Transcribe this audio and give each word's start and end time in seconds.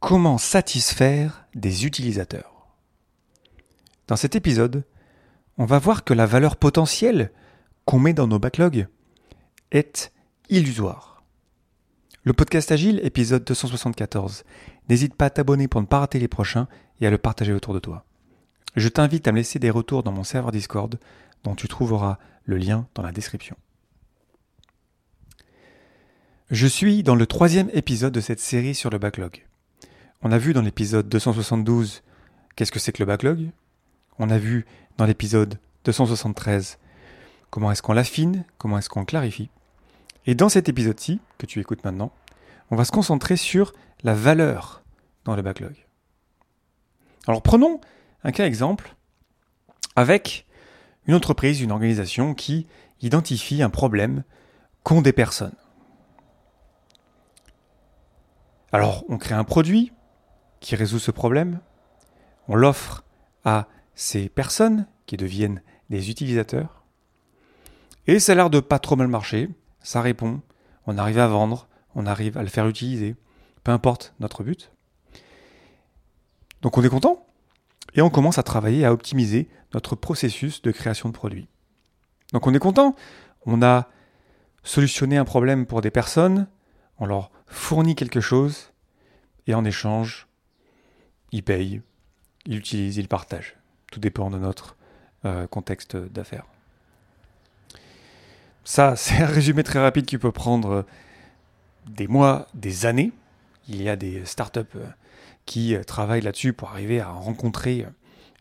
Comment 0.00 0.38
satisfaire 0.38 1.48
des 1.56 1.84
utilisateurs? 1.84 2.68
Dans 4.06 4.14
cet 4.14 4.36
épisode, 4.36 4.84
on 5.56 5.64
va 5.64 5.80
voir 5.80 6.04
que 6.04 6.14
la 6.14 6.24
valeur 6.24 6.54
potentielle 6.54 7.32
qu'on 7.84 7.98
met 7.98 8.12
dans 8.14 8.28
nos 8.28 8.38
backlogs 8.38 8.86
est 9.72 10.12
illusoire. 10.50 11.24
Le 12.22 12.32
podcast 12.32 12.70
Agile, 12.70 13.00
épisode 13.02 13.42
274. 13.42 14.44
N'hésite 14.88 15.16
pas 15.16 15.26
à 15.26 15.30
t'abonner 15.30 15.66
pour 15.66 15.80
ne 15.80 15.86
pas 15.86 15.98
rater 15.98 16.20
les 16.20 16.28
prochains 16.28 16.68
et 17.00 17.06
à 17.08 17.10
le 17.10 17.18
partager 17.18 17.52
autour 17.52 17.74
de 17.74 17.80
toi. 17.80 18.04
Je 18.76 18.88
t'invite 18.88 19.26
à 19.26 19.32
me 19.32 19.38
laisser 19.38 19.58
des 19.58 19.70
retours 19.70 20.04
dans 20.04 20.12
mon 20.12 20.24
serveur 20.24 20.52
Discord, 20.52 20.96
dont 21.42 21.56
tu 21.56 21.66
trouveras 21.66 22.18
le 22.44 22.56
lien 22.56 22.86
dans 22.94 23.02
la 23.02 23.10
description. 23.10 23.56
Je 26.50 26.68
suis 26.68 27.02
dans 27.02 27.16
le 27.16 27.26
troisième 27.26 27.68
épisode 27.72 28.12
de 28.12 28.20
cette 28.20 28.40
série 28.40 28.76
sur 28.76 28.90
le 28.90 28.98
backlog. 28.98 29.47
On 30.20 30.32
a 30.32 30.38
vu 30.38 30.52
dans 30.52 30.62
l'épisode 30.62 31.08
272 31.08 32.02
qu'est-ce 32.56 32.72
que 32.72 32.80
c'est 32.80 32.90
que 32.90 33.00
le 33.00 33.06
backlog? 33.06 33.50
On 34.18 34.30
a 34.30 34.38
vu 34.38 34.66
dans 34.96 35.06
l'épisode 35.06 35.60
273 35.84 36.78
comment 37.50 37.70
est-ce 37.70 37.82
qu'on 37.82 37.92
l'affine, 37.92 38.44
comment 38.58 38.78
est-ce 38.78 38.88
qu'on 38.88 39.04
clarifie. 39.04 39.48
Et 40.26 40.34
dans 40.34 40.48
cet 40.48 40.68
épisode-ci, 40.68 41.20
que 41.38 41.46
tu 41.46 41.60
écoutes 41.60 41.84
maintenant, 41.84 42.10
on 42.72 42.76
va 42.76 42.84
se 42.84 42.90
concentrer 42.90 43.36
sur 43.36 43.72
la 44.02 44.12
valeur 44.12 44.82
dans 45.24 45.36
le 45.36 45.42
backlog. 45.42 45.86
Alors 47.28 47.40
prenons 47.40 47.80
un 48.24 48.32
cas 48.32 48.44
exemple 48.44 48.96
avec 49.94 50.46
une 51.06 51.14
entreprise, 51.14 51.60
une 51.60 51.70
organisation 51.70 52.34
qui 52.34 52.66
identifie 53.02 53.62
un 53.62 53.70
problème 53.70 54.24
qu'ont 54.82 55.00
des 55.00 55.12
personnes. 55.12 55.54
Alors 58.72 59.04
on 59.08 59.16
crée 59.16 59.36
un 59.36 59.44
produit, 59.44 59.92
qui 60.60 60.76
résout 60.76 60.98
ce 60.98 61.10
problème. 61.10 61.60
On 62.48 62.54
l'offre 62.54 63.04
à 63.44 63.68
ces 63.94 64.28
personnes 64.28 64.86
qui 65.06 65.16
deviennent 65.16 65.62
des 65.90 66.10
utilisateurs. 66.10 66.84
Et 68.06 68.20
ça 68.20 68.32
a 68.32 68.34
l'air 68.34 68.50
de 68.50 68.60
pas 68.60 68.78
trop 68.78 68.96
mal 68.96 69.08
marcher. 69.08 69.50
Ça 69.82 70.00
répond. 70.00 70.40
On 70.86 70.98
arrive 70.98 71.18
à 71.18 71.28
vendre. 71.28 71.68
On 71.94 72.06
arrive 72.06 72.38
à 72.38 72.42
le 72.42 72.48
faire 72.48 72.68
utiliser. 72.68 73.16
Peu 73.64 73.72
importe 73.72 74.14
notre 74.20 74.44
but. 74.44 74.72
Donc 76.62 76.78
on 76.78 76.82
est 76.82 76.88
content. 76.88 77.26
Et 77.94 78.02
on 78.02 78.10
commence 78.10 78.38
à 78.38 78.42
travailler 78.42 78.84
à 78.84 78.92
optimiser 78.92 79.48
notre 79.74 79.96
processus 79.96 80.62
de 80.62 80.70
création 80.70 81.08
de 81.08 81.14
produits. 81.14 81.48
Donc 82.32 82.46
on 82.46 82.54
est 82.54 82.58
content. 82.58 82.94
On 83.46 83.62
a 83.62 83.88
solutionné 84.62 85.16
un 85.16 85.24
problème 85.24 85.66
pour 85.66 85.80
des 85.80 85.90
personnes. 85.90 86.46
On 86.98 87.06
leur 87.06 87.30
fournit 87.46 87.94
quelque 87.94 88.20
chose. 88.20 88.72
Et 89.46 89.54
en 89.54 89.64
échange, 89.64 90.27
il 91.32 91.42
paye, 91.42 91.82
il 92.46 92.56
utilise, 92.56 92.96
il 92.96 93.08
partage. 93.08 93.56
Tout 93.90 94.00
dépend 94.00 94.30
de 94.30 94.38
notre 94.38 94.76
euh, 95.24 95.46
contexte 95.46 95.96
d'affaires. 95.96 96.46
Ça, 98.64 98.96
c'est 98.96 99.22
un 99.22 99.26
résumé 99.26 99.62
très 99.62 99.80
rapide 99.80 100.06
qui 100.06 100.18
peut 100.18 100.32
prendre 100.32 100.86
des 101.86 102.06
mois, 102.06 102.48
des 102.54 102.86
années. 102.86 103.12
Il 103.68 103.82
y 103.82 103.88
a 103.88 103.96
des 103.96 104.24
startups 104.24 104.60
euh, 104.76 104.86
qui 105.46 105.74
euh, 105.74 105.82
travaillent 105.82 106.22
là-dessus 106.22 106.52
pour 106.52 106.70
arriver 106.70 107.00
à 107.00 107.10
rencontrer 107.10 107.86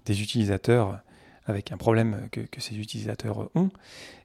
des 0.06 0.22
utilisateurs 0.22 1.00
avec 1.46 1.72
un 1.72 1.78
problème 1.78 2.28
que, 2.32 2.42
ces 2.60 2.78
utilisateurs 2.78 3.50
ont. 3.56 3.70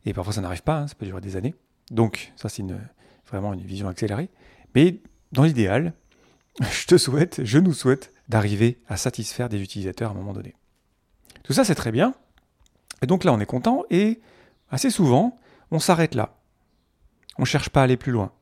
Et 0.05 0.13
parfois, 0.13 0.33
ça 0.33 0.41
n'arrive 0.41 0.63
pas, 0.63 0.79
hein, 0.79 0.89
ça 0.89 0.95
peut 0.97 1.07
durer 1.07 1.21
des 1.21 1.37
années. 1.37 1.55
Donc, 1.91 2.33
ça, 2.37 2.49
c'est 2.49 2.65
vraiment 3.27 3.53
une 3.53 3.61
vision 3.61 3.89
accélérée. 3.89 4.29
Mais 4.75 4.99
dans 5.31 5.45
l'idéal, 5.45 5.93
je 6.61 6.87
te 6.87 6.99
souhaite, 6.99 7.45
je 7.45 7.59
nous 7.59 7.73
souhaite 7.73 8.13
d'arriver 8.33 8.79
à 8.89 8.97
satisfaire 8.97 9.51
des 9.51 9.63
utilisateurs 9.63 10.11
à 10.11 10.15
un 10.15 10.17
moment 10.17 10.33
donné. 10.33 10.55
Tout 11.43 11.53
ça, 11.53 11.65
c'est 11.65 11.75
très 11.75 11.93
bien. 11.93 12.15
Et 13.03 13.07
donc 13.07 13.25
là, 13.25 13.33
on 13.33 13.41
est 13.41 13.47
content 13.47 13.85
et 13.91 14.21
assez 14.71 14.91
souvent, 14.91 15.37
on 15.71 15.79
s'arrête 15.79 16.15
là. 16.15 16.35
On 17.37 17.43
ne 17.43 17.47
cherche 17.47 17.69
pas 17.69 17.83
à 17.83 17.85
aller 17.85 17.99
plus 17.99 18.11
loin. 18.11 18.33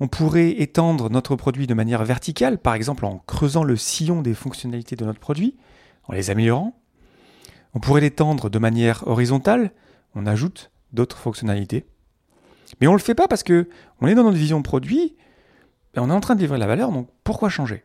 On 0.00 0.06
pourrait 0.06 0.50
étendre 0.50 1.08
notre 1.10 1.34
produit 1.34 1.66
de 1.66 1.72
manière 1.72 2.04
verticale, 2.04 2.58
par 2.58 2.74
exemple 2.74 3.06
en 3.06 3.18
creusant 3.26 3.64
le 3.64 3.76
sillon 3.76 4.20
des 4.20 4.34
fonctionnalités 4.34 4.96
de 4.96 5.04
notre 5.04 5.18
produit, 5.18 5.56
en 6.04 6.12
les 6.12 6.30
améliorant. 6.30 6.78
On 7.74 7.80
pourrait 7.80 8.02
l'étendre 8.02 8.50
de 8.50 8.58
manière 8.58 9.06
horizontale, 9.06 9.72
on 10.14 10.26
ajoute 10.26 10.70
d'autres 10.92 11.18
fonctionnalités. 11.18 11.86
Mais 12.80 12.86
on 12.86 12.92
ne 12.92 12.98
le 12.98 13.02
fait 13.02 13.14
pas 13.14 13.28
parce 13.28 13.42
que 13.42 13.68
on 14.00 14.06
est 14.06 14.14
dans 14.14 14.24
notre 14.24 14.36
vision 14.36 14.62
produit, 14.62 15.16
et 15.94 16.00
on 16.00 16.10
est 16.10 16.12
en 16.12 16.20
train 16.20 16.34
de 16.34 16.40
livrer 16.40 16.58
la 16.58 16.66
valeur, 16.66 16.92
donc 16.92 17.08
pourquoi 17.24 17.48
changer? 17.48 17.84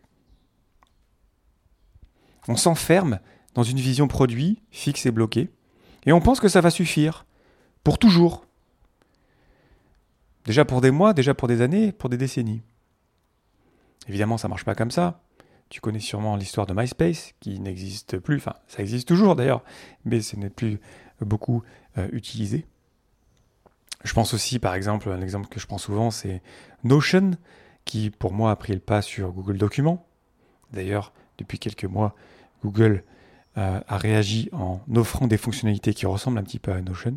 On 2.47 2.55
s'enferme 2.55 3.19
dans 3.53 3.63
une 3.63 3.79
vision 3.79 4.07
produit 4.07 4.61
fixe 4.71 5.05
et 5.05 5.11
bloquée, 5.11 5.49
et 6.05 6.11
on 6.11 6.21
pense 6.21 6.39
que 6.39 6.47
ça 6.47 6.61
va 6.61 6.69
suffire, 6.69 7.25
pour 7.83 7.97
toujours. 7.97 8.45
Déjà 10.45 10.65
pour 10.65 10.81
des 10.81 10.91
mois, 10.91 11.13
déjà 11.13 11.33
pour 11.33 11.47
des 11.47 11.61
années, 11.61 11.91
pour 11.91 12.09
des 12.09 12.17
décennies. 12.17 12.61
Évidemment, 14.07 14.37
ça 14.37 14.47
ne 14.47 14.49
marche 14.49 14.65
pas 14.65 14.75
comme 14.75 14.91
ça. 14.91 15.21
Tu 15.69 15.79
connais 15.79 15.99
sûrement 15.99 16.35
l'histoire 16.35 16.67
de 16.67 16.73
MySpace, 16.73 17.33
qui 17.39 17.59
n'existe 17.59 18.19
plus, 18.19 18.37
enfin, 18.37 18.53
ça 18.67 18.81
existe 18.81 19.07
toujours 19.07 19.35
d'ailleurs, 19.35 19.63
mais 20.05 20.21
ce 20.21 20.35
n'est 20.35 20.49
plus 20.49 20.79
beaucoup 21.21 21.63
euh, 21.97 22.09
utilisé. 22.11 22.65
Je 24.03 24.13
pense 24.13 24.33
aussi, 24.33 24.59
par 24.59 24.75
exemple, 24.75 25.09
un 25.09 25.21
exemple 25.21 25.47
que 25.47 25.59
je 25.59 25.65
prends 25.65 25.77
souvent, 25.77 26.11
c'est 26.11 26.41
Notion, 26.83 27.31
qui 27.85 28.09
pour 28.09 28.33
moi 28.33 28.51
a 28.51 28.55
pris 28.55 28.73
le 28.73 28.79
pas 28.79 29.01
sur 29.01 29.31
Google 29.31 29.57
Documents. 29.57 30.05
D'ailleurs, 30.71 31.13
depuis 31.37 31.59
quelques 31.59 31.85
mois, 31.85 32.15
Google 32.63 33.03
euh, 33.57 33.79
a 33.87 33.97
réagi 33.97 34.49
en 34.51 34.81
offrant 34.95 35.27
des 35.27 35.37
fonctionnalités 35.37 35.93
qui 35.93 36.05
ressemblent 36.05 36.39
un 36.39 36.43
petit 36.43 36.59
peu 36.59 36.71
à 36.71 36.81
Notion. 36.81 37.15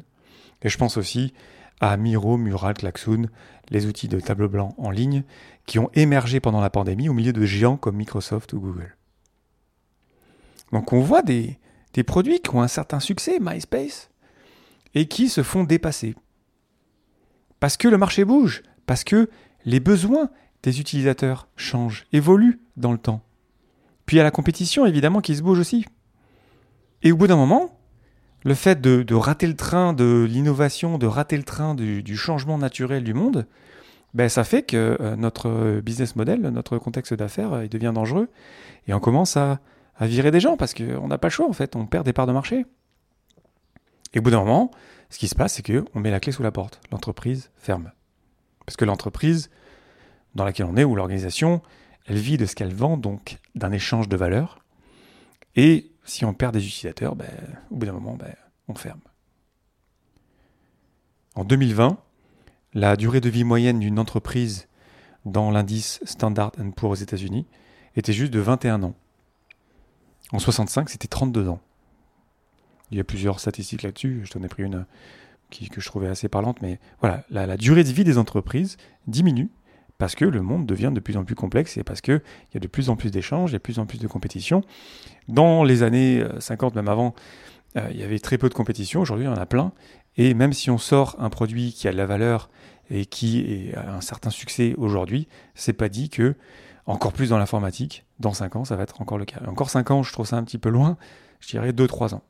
Et 0.62 0.68
je 0.68 0.78
pense 0.78 0.96
aussi 0.96 1.32
à 1.80 1.96
Miro, 1.96 2.36
Mural, 2.36 2.74
Klaxoon, 2.74 3.26
les 3.70 3.86
outils 3.86 4.08
de 4.08 4.20
tableau 4.20 4.48
blanc 4.48 4.74
en 4.78 4.90
ligne 4.90 5.24
qui 5.66 5.78
ont 5.78 5.90
émergé 5.94 6.40
pendant 6.40 6.60
la 6.60 6.70
pandémie 6.70 7.08
au 7.08 7.12
milieu 7.12 7.32
de 7.32 7.44
géants 7.44 7.76
comme 7.76 7.96
Microsoft 7.96 8.52
ou 8.52 8.60
Google. 8.60 8.96
Donc 10.72 10.92
on 10.92 11.00
voit 11.00 11.22
des, 11.22 11.58
des 11.92 12.04
produits 12.04 12.40
qui 12.40 12.54
ont 12.54 12.62
un 12.62 12.68
certain 12.68 13.00
succès, 13.00 13.38
MySpace, 13.40 14.10
et 14.94 15.06
qui 15.06 15.28
se 15.28 15.42
font 15.42 15.64
dépasser. 15.64 16.14
Parce 17.60 17.76
que 17.76 17.88
le 17.88 17.98
marché 17.98 18.24
bouge, 18.24 18.62
parce 18.86 19.04
que 19.04 19.28
les 19.64 19.80
besoins 19.80 20.30
des 20.62 20.80
utilisateurs 20.80 21.48
changent, 21.56 22.06
évoluent 22.12 22.60
dans 22.76 22.92
le 22.92 22.98
temps. 22.98 23.22
Puis 24.06 24.16
il 24.16 24.18
y 24.18 24.20
a 24.20 24.24
la 24.24 24.30
compétition, 24.30 24.86
évidemment, 24.86 25.20
qui 25.20 25.36
se 25.36 25.42
bouge 25.42 25.58
aussi. 25.58 25.84
Et 27.02 27.12
au 27.12 27.16
bout 27.16 27.26
d'un 27.26 27.36
moment, 27.36 27.78
le 28.44 28.54
fait 28.54 28.80
de, 28.80 29.14
rater 29.14 29.48
le 29.48 29.56
train 29.56 29.92
de 29.92 30.26
l'innovation, 30.28 30.98
de 30.98 31.06
rater 31.06 31.36
le 31.36 31.42
train 31.42 31.74
du, 31.74 32.16
changement 32.16 32.58
naturel 32.58 33.02
du 33.02 33.12
monde, 33.12 33.46
ben, 34.14 34.28
ça 34.28 34.44
fait 34.44 34.62
que 34.62 34.96
euh, 35.00 35.16
notre 35.16 35.80
business 35.80 36.16
model, 36.16 36.40
notre 36.40 36.78
contexte 36.78 37.12
d'affaires, 37.12 37.52
euh, 37.52 37.64
il 37.64 37.68
devient 37.68 37.92
dangereux. 37.94 38.28
Et 38.86 38.94
on 38.94 39.00
commence 39.00 39.36
à, 39.36 39.60
virer 40.00 40.30
des 40.30 40.40
gens 40.40 40.56
parce 40.56 40.74
qu'on 40.74 41.08
n'a 41.08 41.18
pas 41.18 41.28
le 41.28 41.32
choix, 41.32 41.48
en 41.48 41.52
fait. 41.52 41.74
On 41.74 41.86
perd 41.86 42.04
des 42.04 42.12
parts 42.12 42.26
de 42.26 42.32
marché. 42.32 42.64
Et 44.14 44.20
au 44.20 44.22
bout 44.22 44.30
d'un 44.30 44.38
moment, 44.38 44.70
ce 45.10 45.18
qui 45.18 45.26
se 45.28 45.34
passe, 45.34 45.54
c'est 45.54 45.62
qu'on 45.62 46.00
met 46.00 46.10
la 46.10 46.20
clé 46.20 46.32
sous 46.32 46.42
la 46.42 46.52
porte. 46.52 46.80
L'entreprise 46.92 47.50
ferme. 47.56 47.90
Parce 48.64 48.76
que 48.76 48.84
l'entreprise 48.84 49.50
dans 50.34 50.44
laquelle 50.44 50.66
on 50.66 50.76
est, 50.76 50.84
ou 50.84 50.94
l'organisation, 50.94 51.62
elle 52.06 52.18
vit 52.18 52.36
de 52.36 52.46
ce 52.46 52.54
qu'elle 52.54 52.74
vend, 52.74 52.96
donc 52.96 53.38
d'un 53.56 53.72
échange 53.72 54.08
de 54.08 54.16
valeurs. 54.16 54.60
Et 55.56 55.90
si 56.04 56.24
on 56.24 56.34
perd 56.34 56.52
des 56.52 56.64
utilisateurs, 56.64 57.16
ben, 57.16 57.30
au 57.70 57.76
bout 57.76 57.86
d'un 57.86 57.92
moment, 57.92 58.14
ben, 58.14 58.34
on 58.68 58.74
ferme. 58.74 59.00
En 61.34 61.44
2020, 61.44 61.98
la 62.74 62.96
durée 62.96 63.20
de 63.20 63.28
vie 63.28 63.44
moyenne 63.44 63.80
d'une 63.80 63.98
entreprise 63.98 64.68
dans 65.24 65.50
l'indice 65.50 66.00
Standard 66.04 66.52
Poor's 66.76 67.00
aux 67.00 67.02
États-Unis 67.02 67.46
était 67.96 68.12
juste 68.12 68.32
de 68.32 68.40
21 68.40 68.82
ans. 68.82 68.94
En 70.32 70.38
65, 70.38 70.90
c'était 70.90 71.08
32 71.08 71.48
ans. 71.48 71.60
Il 72.90 72.98
y 72.98 73.00
a 73.00 73.04
plusieurs 73.04 73.40
statistiques 73.40 73.82
là-dessus, 73.82 74.20
je 74.24 74.30
t'en 74.30 74.42
ai 74.42 74.48
pris 74.48 74.62
une 74.62 74.86
que 75.70 75.80
je 75.80 75.86
trouvais 75.86 76.08
assez 76.08 76.28
parlante, 76.28 76.60
mais 76.60 76.78
voilà, 77.00 77.24
la 77.30 77.56
durée 77.56 77.84
de 77.84 77.88
vie 77.88 78.04
des 78.04 78.18
entreprises 78.18 78.76
diminue 79.06 79.48
parce 79.98 80.14
que 80.14 80.24
le 80.24 80.42
monde 80.42 80.66
devient 80.66 80.90
de 80.92 81.00
plus 81.00 81.16
en 81.16 81.24
plus 81.24 81.34
complexe 81.34 81.76
et 81.76 81.84
parce 81.84 82.00
qu'il 82.00 82.22
y 82.54 82.56
a 82.56 82.60
de 82.60 82.66
plus 82.66 82.90
en 82.90 82.96
plus 82.96 83.10
d'échanges, 83.10 83.50
il 83.50 83.54
y 83.54 83.56
a 83.56 83.58
de 83.58 83.62
plus 83.62 83.78
en 83.78 83.86
plus 83.86 83.98
de 83.98 84.06
compétition. 84.06 84.62
Dans 85.28 85.64
les 85.64 85.82
années 85.82 86.24
50, 86.38 86.72
euh, 86.72 86.80
même 86.80 86.88
avant, 86.88 87.14
euh, 87.76 87.88
il 87.90 87.98
y 87.98 88.02
avait 88.02 88.18
très 88.18 88.38
peu 88.38 88.48
de 88.48 88.54
compétition. 88.54 89.00
Aujourd'hui, 89.00 89.26
il 89.26 89.28
y 89.28 89.32
en 89.32 89.36
a 89.36 89.46
plein. 89.46 89.72
Et 90.16 90.34
même 90.34 90.52
si 90.52 90.70
on 90.70 90.78
sort 90.78 91.16
un 91.18 91.30
produit 91.30 91.72
qui 91.72 91.88
a 91.88 91.92
de 91.92 91.96
la 91.96 92.06
valeur 92.06 92.50
et 92.90 93.06
qui 93.06 93.70
a 93.74 93.96
un 93.96 94.00
certain 94.00 94.30
succès 94.30 94.74
aujourd'hui, 94.78 95.28
c'est 95.54 95.72
pas 95.72 95.88
dit 95.88 96.08
que, 96.08 96.34
encore 96.86 97.12
plus 97.12 97.30
dans 97.30 97.38
l'informatique, 97.38 98.04
dans 98.20 98.32
5 98.32 98.56
ans, 98.56 98.64
ça 98.64 98.76
va 98.76 98.84
être 98.84 99.00
encore 99.00 99.18
le 99.18 99.24
cas. 99.24 99.40
encore 99.46 99.70
5 99.70 99.90
ans, 99.90 100.02
je 100.02 100.12
trouve 100.12 100.26
ça 100.26 100.36
un 100.36 100.44
petit 100.44 100.58
peu 100.58 100.68
loin, 100.68 100.96
je 101.40 101.48
dirais 101.48 101.72
2-3 101.72 102.14
ans. 102.14 102.22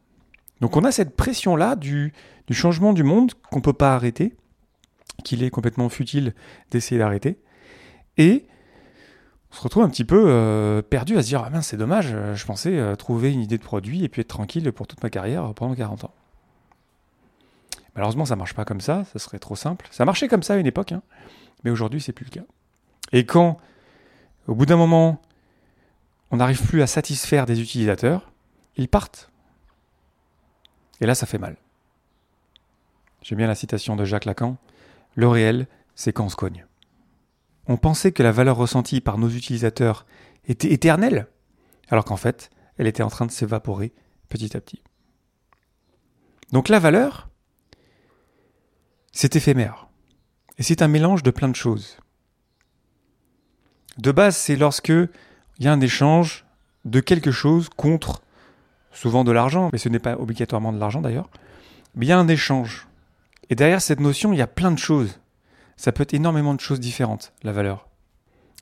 Donc 0.61 0.77
on 0.77 0.85
a 0.85 0.91
cette 0.91 1.15
pression-là 1.15 1.77
du, 1.77 2.13
du 2.47 2.55
changement 2.55 2.93
du 2.93 3.03
monde 3.03 3.33
qu'on 3.51 3.59
ne 3.59 3.63
peut 3.63 3.75
pas 3.75 3.95
arrêter, 3.95 4.35
qu'il 5.25 5.43
est 5.43 5.51
complètement 5.51 5.89
futile 5.89 6.35
d'essayer 6.71 6.99
d'arrêter. 6.99 7.39
Et 8.19 8.47
se 9.51 9.61
retrouve 9.63 9.83
un 9.85 9.89
petit 9.89 10.05
peu 10.05 10.25
euh, 10.29 10.83
perdu 10.83 11.17
à 11.17 11.23
se 11.23 11.29
dire 11.29 11.43
Ah 11.45 11.51
mince, 11.51 11.69
c'est 11.69 11.77
dommage, 11.77 12.15
je 12.35 12.45
pensais 12.45 12.97
trouver 12.97 13.33
une 13.33 13.41
idée 13.41 13.59
de 13.59 13.63
produit 13.63 14.05
et 14.05 14.09
puis 14.09 14.21
être 14.21 14.29
tranquille 14.29 14.71
pour 14.73 14.87
toute 14.87 15.03
ma 15.03 15.11
carrière 15.11 15.55
pendant 15.55 15.75
40 15.75 16.05
ans. 16.05 16.15
Malheureusement, 17.95 18.27
ça 18.27 18.37
marche 18.37 18.53
pas 18.53 18.67
comme 18.67 18.83
ça, 18.83 19.05
ça 19.05 19.19
serait 19.19 19.39
trop 19.39 19.57
simple. 19.57 19.89
Ça 19.91 20.05
marchait 20.05 20.29
comme 20.29 20.43
ça 20.43 20.55
à 20.55 20.57
une 20.59 20.67
époque, 20.67 20.93
hein, 20.93 21.03
mais 21.65 21.71
aujourd'hui, 21.71 22.01
c'est 22.01 22.13
plus 22.13 22.27
le 22.27 22.31
cas. 22.31 22.47
Et 23.13 23.25
quand, 23.25 23.57
au 24.47 24.55
bout 24.55 24.67
d'un 24.67 24.77
moment, 24.77 25.23
on 26.31 26.37
n'arrive 26.37 26.63
plus 26.63 26.83
à 26.83 26.87
satisfaire 26.87 27.47
des 27.47 27.61
utilisateurs, 27.61 28.31
ils 28.77 28.89
partent. 28.89 29.31
Et 31.01 31.07
là, 31.07 31.15
ça 31.15 31.27
fait 31.27 31.39
mal. 31.39 31.57
J'aime 33.23 33.39
bien 33.39 33.47
la 33.47 33.55
citation 33.55 33.97
de 33.97 34.05
Jacques 34.05 34.27
Lacan. 34.27 34.57
Le 35.15 35.29
réel, 35.29 35.67
c'est 35.95 36.13
quand 36.13 36.25
on 36.25 36.29
se 36.29 36.37
cogne. 36.37 36.67
On 37.69 37.77
pensait 37.77 38.13
que 38.13 38.23
la 38.23 38.33
valeur 38.33 38.57
ressentie 38.57 39.01
par 39.01 39.19
nos 39.19 39.29
utilisateurs 39.29 40.07
était 40.47 40.73
éternelle, 40.73 41.27
alors 41.89 42.05
qu'en 42.05 42.17
fait, 42.17 42.51
elle 42.79 42.87
était 42.87 43.03
en 43.03 43.09
train 43.09 43.27
de 43.27 43.33
s'évaporer 43.33 43.93
petit 44.29 44.57
à 44.57 44.61
petit. 44.61 44.83
Donc 46.53 46.69
la 46.69 46.79
valeur, 46.79 47.29
c'est 49.13 49.37
éphémère. 49.37 49.89
Et 50.59 50.63
c'est 50.63 50.83
un 50.83 50.89
mélange 50.89 51.23
de 51.23 51.31
plein 51.31 51.49
de 51.49 51.57
choses. 51.57 51.99
De 53.99 54.13
base, 54.13 54.37
c'est 54.37 54.57
lorsque 54.57 54.89
il 54.89 55.65
y 55.65 55.69
a 55.69 55.73
un 55.73 55.81
échange 55.81 56.45
de 56.85 57.01
quelque 57.01 57.33
chose 57.33 57.69
contre 57.69 58.23
souvent 58.93 59.25
de 59.25 59.33
l'argent, 59.33 59.71
mais 59.73 59.79
ce 59.79 59.89
n'est 59.89 59.99
pas 59.99 60.17
obligatoirement 60.17 60.73
de 60.73 60.79
l'argent 60.79 61.01
d'ailleurs, 61.01 61.29
mais 61.95 62.07
il 62.07 62.09
y 62.09 62.13
a 62.13 62.19
un 62.19 62.29
échange. 62.29 62.87
Et 63.51 63.55
derrière 63.55 63.83
cette 63.83 64.01
notion, 64.01 64.33
il 64.33 64.39
y 64.39 64.43
a 64.43 64.47
plein 64.47 64.71
de 64.71 64.79
choses. 64.79 65.21
Ça 65.77 65.93
peut 65.93 66.03
être 66.03 66.15
énormément 66.15 66.55
de 66.55 66.61
choses 66.61 66.81
différentes, 66.81 67.33
la 67.43 67.53
valeur. 67.53 67.89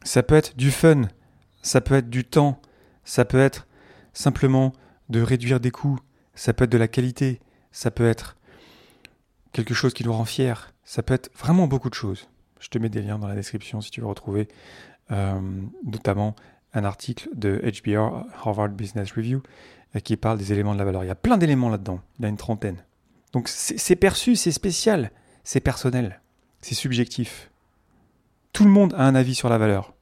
Ça 0.02 0.22
peut 0.22 0.34
être 0.34 0.56
du 0.56 0.70
fun, 0.70 1.02
ça 1.62 1.81
peut 1.81 1.94
être 1.94 2.11
du 2.11 2.25
temps, 2.25 2.61
ça 3.05 3.25
peut 3.25 3.38
être 3.38 3.66
simplement 4.12 4.72
de 5.08 5.20
réduire 5.20 5.61
des 5.61 5.70
coûts, 5.70 5.99
ça 6.34 6.52
peut 6.52 6.64
être 6.64 6.72
de 6.72 6.78
la 6.78 6.88
qualité, 6.88 7.40
ça 7.72 7.90
peut 7.90 8.06
être 8.06 8.37
quelque 9.52 9.75
chose 9.75 9.94
qui 9.94 10.05
nous 10.05 10.12
rend 10.12 10.25
fier. 10.25 10.72
Ça 10.84 11.02
peut 11.02 11.14
être 11.14 11.31
vraiment 11.38 11.66
beaucoup 11.66 11.88
de 11.88 11.94
choses. 11.94 12.28
Je 12.61 12.69
te 12.69 12.78
mets 12.78 12.90
des 12.90 13.00
liens 13.00 13.19
dans 13.19 13.28
la 13.28 13.34
description 13.34 13.81
si 13.81 13.90
tu 13.90 14.00
veux 14.00 14.06
retrouver 14.06 14.49
euh, 15.11 15.40
notamment 15.84 16.34
un 16.75 16.84
article 16.84 17.28
de 17.34 17.62
HBR, 17.64 18.26
Harvard 18.44 18.70
Business 18.70 19.12
Review, 19.12 19.43
euh, 19.96 20.00
qui 20.00 20.16
parle 20.16 20.38
des 20.38 20.52
éléments 20.52 20.75
de 20.75 20.78
la 20.78 20.84
valeur. 20.84 21.05
Il 21.05 21.06
y 21.06 21.11
a 21.11 21.14
plein 21.14 21.38
d'éléments 21.38 21.70
là-dedans, 21.70 22.00
il 22.19 22.22
y 22.22 22.26
a 22.26 22.28
une 22.28 22.37
trentaine. 22.37 22.84
Donc 23.32 23.49
c'est 23.49 23.96
perçu, 23.96 24.37
c'est 24.37 24.52
spécial, 24.52 25.11
c'est 25.43 25.61
personnel, 25.61 26.20
c'est 26.64 26.75
subjectif. 26.75 27.50
Tout 28.55 28.64
le 28.64 28.70
monde 28.70 28.94
a 28.94 29.06
un 29.06 29.14
avis 29.14 29.34
sur 29.34 29.50
la 29.50 29.58
valeur. 29.58 29.93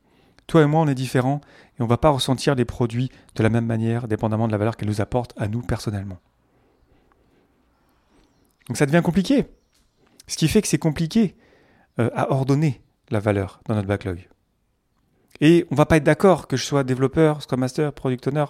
Toi 0.46 0.62
et 0.62 0.66
moi, 0.66 0.80
on 0.80 0.86
est 0.86 0.94
différents 0.94 1.40
et 1.76 1.82
on 1.82 1.84
ne 1.84 1.88
va 1.88 1.96
pas 1.96 2.10
ressentir 2.10 2.54
les 2.54 2.64
produits 2.64 3.10
de 3.34 3.42
la 3.42 3.48
même 3.48 3.66
manière, 3.66 4.06
dépendamment 4.06 4.46
de 4.46 4.52
la 4.52 4.58
valeur 4.58 4.76
qu'elle 4.76 4.88
nous 4.88 5.00
apporte 5.00 5.34
à 5.36 5.48
nous 5.48 5.60
personnellement. 5.62 6.20
Donc 8.68 8.76
ça 8.76 8.86
devient 8.86 9.02
compliqué. 9.02 9.46
Ce 10.28 10.36
qui 10.36 10.46
fait 10.46 10.62
que 10.62 10.68
c'est 10.68 10.78
compliqué 10.78 11.34
euh, 11.98 12.10
à 12.14 12.30
ordonner 12.30 12.80
la 13.10 13.18
valeur 13.18 13.60
dans 13.66 13.74
notre 13.74 13.88
backlog. 13.88 14.28
Et 15.40 15.66
on 15.72 15.74
va 15.74 15.84
pas 15.84 15.96
être 15.96 16.04
d'accord 16.04 16.46
que 16.46 16.56
je 16.56 16.64
sois 16.64 16.84
développeur, 16.84 17.42
Scrum 17.42 17.58
Master, 17.58 17.92
Product 17.92 18.28
Owner, 18.28 18.44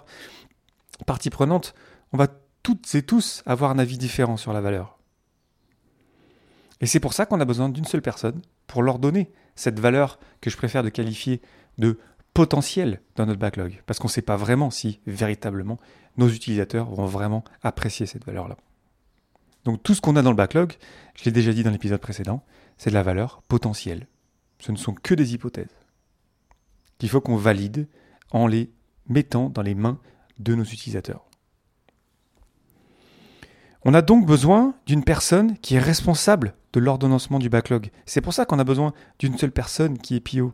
partie 1.06 1.30
prenante. 1.30 1.74
On 2.12 2.18
va 2.18 2.26
toutes 2.62 2.94
et 2.94 3.02
tous 3.02 3.42
avoir 3.46 3.70
un 3.70 3.78
avis 3.78 3.96
différent 3.96 4.36
sur 4.36 4.52
la 4.52 4.60
valeur. 4.60 4.98
Et 6.82 6.86
c'est 6.86 7.00
pour 7.00 7.14
ça 7.14 7.24
qu'on 7.24 7.40
a 7.40 7.44
besoin 7.44 7.68
d'une 7.68 7.84
seule 7.84 8.02
personne 8.02 8.42
pour 8.66 8.82
leur 8.82 8.98
donner 8.98 9.30
cette 9.54 9.78
valeur 9.78 10.18
que 10.40 10.50
je 10.50 10.56
préfère 10.56 10.82
de 10.82 10.88
qualifier 10.88 11.40
de 11.78 11.98
potentiel 12.34 13.00
dans 13.14 13.24
notre 13.24 13.38
backlog. 13.38 13.82
Parce 13.86 14.00
qu'on 14.00 14.08
ne 14.08 14.12
sait 14.12 14.20
pas 14.20 14.36
vraiment 14.36 14.70
si 14.70 15.00
véritablement 15.06 15.78
nos 16.16 16.28
utilisateurs 16.28 16.90
vont 16.90 17.06
vraiment 17.06 17.44
apprécier 17.62 18.04
cette 18.06 18.26
valeur-là. 18.26 18.56
Donc 19.64 19.82
tout 19.84 19.94
ce 19.94 20.00
qu'on 20.00 20.16
a 20.16 20.22
dans 20.22 20.30
le 20.30 20.36
backlog, 20.36 20.74
je 21.14 21.24
l'ai 21.24 21.30
déjà 21.30 21.52
dit 21.52 21.62
dans 21.62 21.70
l'épisode 21.70 22.00
précédent, 22.00 22.42
c'est 22.78 22.90
de 22.90 22.94
la 22.94 23.04
valeur 23.04 23.42
potentielle. 23.42 24.08
Ce 24.58 24.72
ne 24.72 24.76
sont 24.76 24.94
que 24.94 25.14
des 25.14 25.34
hypothèses 25.34 25.78
qu'il 26.98 27.08
faut 27.08 27.20
qu'on 27.20 27.36
valide 27.36 27.88
en 28.30 28.46
les 28.46 28.72
mettant 29.08 29.50
dans 29.50 29.62
les 29.62 29.74
mains 29.74 29.98
de 30.38 30.54
nos 30.54 30.64
utilisateurs. 30.64 31.28
On 33.84 33.94
a 33.94 34.02
donc 34.02 34.26
besoin 34.26 34.74
d'une 34.86 35.04
personne 35.04 35.58
qui 35.58 35.74
est 35.74 35.80
responsable 35.80 36.54
de 36.72 36.80
l'ordonnancement 36.80 37.38
du 37.38 37.48
backlog. 37.48 37.90
C'est 38.06 38.20
pour 38.20 38.34
ça 38.34 38.44
qu'on 38.44 38.58
a 38.58 38.64
besoin 38.64 38.92
d'une 39.18 39.36
seule 39.36 39.52
personne 39.52 39.98
qui 39.98 40.16
est 40.16 40.20
PO. 40.20 40.52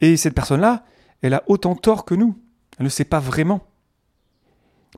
Et 0.00 0.16
cette 0.16 0.34
personne-là, 0.34 0.84
elle 1.22 1.34
a 1.34 1.44
autant 1.46 1.76
tort 1.76 2.04
que 2.04 2.14
nous. 2.14 2.36
Elle 2.78 2.84
ne 2.84 2.90
sait 2.90 3.04
pas 3.04 3.20
vraiment. 3.20 3.66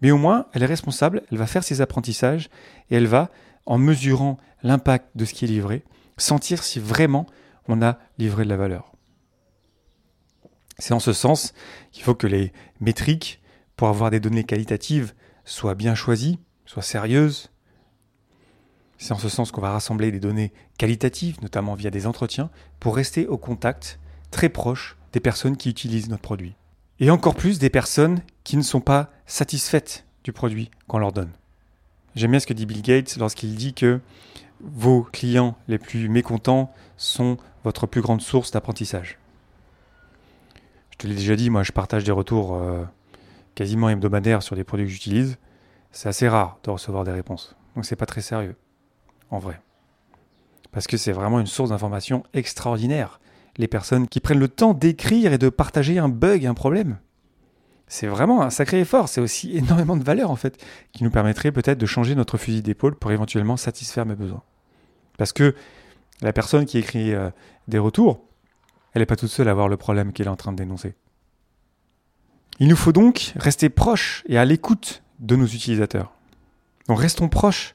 Mais 0.03 0.11
au 0.11 0.19
moins, 0.19 0.47
elle 0.53 0.63
est 0.63 0.67
responsable, 0.67 1.23
elle 1.31 1.39
va 1.39 1.47
faire 1.47 1.65
ses 1.65 1.81
apprentissages 1.81 2.49
et 2.91 2.97
elle 2.97 3.07
va, 3.07 3.31
en 3.67 3.79
mesurant 3.79 4.39
l'impact 4.63 5.11
de 5.15 5.25
ce 5.25 5.35
qui 5.35 5.45
est 5.45 5.49
livré, 5.49 5.85
sentir 6.17 6.63
si 6.63 6.81
vraiment 6.81 7.27
on 7.69 7.83
a 7.83 7.99
livré 8.19 8.45
de 8.45 8.49
la 8.49 8.57
valeur. 8.57 8.93
C'est 10.79 10.95
en 10.95 11.01
ce 11.01 11.13
sens 11.13 11.55
qu'il 11.93 12.03
faut 12.03 12.15
que 12.15 12.27
les 12.27 12.53
métriques, 12.81 13.41
pour 13.77 13.89
avoir 13.89 14.11
des 14.11 14.21
données 14.21 14.45
qualitatives, 14.45 15.15
soient 15.45 15.75
bien 15.75 15.95
choisies, 15.95 16.39
soient 16.67 16.83
sérieuses. 16.83 17.51
C'est 18.99 19.13
en 19.13 19.19
ce 19.19 19.29
sens 19.29 19.51
qu'on 19.51 19.61
va 19.61 19.73
rassembler 19.73 20.11
des 20.11 20.21
données 20.21 20.53
qualitatives, 20.79 21.41
notamment 21.43 21.75
via 21.75 21.91
des 21.91 22.07
entretiens, 22.07 22.51
pour 22.81 22.97
rester 22.97 23.27
au 23.27 23.37
contact 23.37 23.99
très 24.31 24.49
proche 24.49 24.97
des 25.13 25.21
personnes 25.21 25.57
qui 25.57 25.71
utilisent 25.71 26.09
notre 26.09 26.23
produit. 26.23 26.55
Et 27.01 27.11
encore 27.11 27.35
plus 27.35 27.59
des 27.59 27.71
personnes 27.71 28.21
qui 28.45 28.57
ne 28.57 28.63
sont 28.63 28.81
pas 28.81 29.11
satisfaites 29.27 30.05
du 30.23 30.33
produit 30.33 30.71
qu'on 30.87 30.99
leur 30.99 31.13
donne. 31.13 31.31
J'aime 32.15 32.31
bien 32.31 32.41
ce 32.41 32.47
que 32.47 32.55
dit 32.55 32.67
Bill 32.67 32.83
Gates 32.83 33.17
lorsqu'il 33.17 33.55
dit 33.57 33.75
que 33.75 34.01
vos 34.61 35.03
clients 35.03 35.57
les 35.69 35.79
plus 35.79 36.09
mécontents 36.09 36.73
sont 36.97 37.37
votre 37.65 37.87
plus 37.87 38.01
grande 38.01 38.23
source 38.23 38.53
d'apprentissage. 38.53 39.19
Je 40.93 40.99
te 40.99 41.07
l'ai 41.07 41.15
déjà 41.15 41.35
dit, 41.35 41.51
moi 41.51 41.65
je 41.65 41.73
partage 41.73 42.05
des 42.05 42.13
retours 42.13 42.55
euh, 42.55 42.85
quasiment 43.55 43.89
hebdomadaires 43.89 44.43
sur 44.43 44.55
des 44.55 44.65
produits 44.65 44.87
que 44.87 44.93
j'utilise. 44.93 45.39
C'est 45.91 46.09
assez 46.09 46.29
rare 46.29 46.59
de 46.63 46.71
recevoir 46.71 47.05
des 47.05 47.11
réponses. 47.11 47.57
Donc 47.75 47.85
c'est 47.85 47.97
pas 47.97 48.07
très 48.07 48.21
sérieux, 48.21 48.55
en 49.31 49.39
vrai. 49.39 49.61
Parce 50.73 50.87
que 50.87 50.97
c'est 50.97 51.13
vraiment 51.13 51.41
une 51.41 51.47
source 51.47 51.71
d'information 51.71 52.25
extraordinaire. 52.33 53.21
Les 53.57 53.69
personnes 53.69 54.09
qui 54.09 54.21
prennent 54.21 54.41
le 54.41 54.49
temps 54.49 54.75
d'écrire 54.75 55.33
et 55.33 55.39
de 55.39 55.49
partager 55.49 55.99
un 55.99 56.09
bug, 56.09 56.47
un 56.47 56.55
problème 56.55 56.99
c'est 57.87 58.07
vraiment 58.07 58.43
un 58.43 58.51
sacré 58.51 58.81
effort. 58.81 59.09
C'est 59.09 59.21
aussi 59.21 59.57
énormément 59.57 59.97
de 59.97 60.05
valeur, 60.05 60.31
en 60.31 60.37
fait, 60.37 60.63
qui 60.93 61.05
nous 61.05 61.11
permettrait 61.11 61.53
peut-être 61.53 61.79
de 61.79 61.87
changer 61.87 62.15
notre 62.15 62.39
fusil 62.39 62.63
d'épaule 62.63 62.97
pour 62.97 63.13
éventuellement 63.13 63.57
satisfaire 63.57 64.07
mes 64.07 64.17
besoins. 64.17 64.43
Parce 65.17 65.33
que 65.33 65.55
la 66.21 66.33
personne 66.33 66.65
qui 66.65 66.79
écrit 66.79 67.15
euh, 67.15 67.31
des 67.69 67.79
retours, 67.79 68.25
elle 68.93 69.03
n'est 69.03 69.07
pas 69.07 69.17
toute 69.17 69.31
seule 69.31 69.49
à 69.49 69.55
voir 69.55 69.69
le 69.69 69.77
problème 69.77 70.13
qu'elle 70.13 70.27
est 70.27 70.31
en 70.31 70.37
train 70.37 70.53
de 70.53 70.57
dénoncer. 70.57 70.95
Il 72.61 72.69
nous 72.69 72.77
faut 72.77 72.93
donc 72.93 73.33
rester 73.37 73.69
proche 73.69 74.25
et 74.29 74.39
à 74.39 74.45
l'écoute 74.45 75.03
de 75.19 75.37
nos 75.37 75.47
utilisateurs. 75.47 76.13
Donc 76.89 77.01
restons 77.01 77.29
proches 77.29 77.74